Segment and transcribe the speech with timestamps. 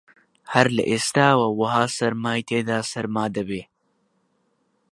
[0.53, 3.61] هەر لە ئێستاوە وەها سەرمای تێدا سەرما دەبێ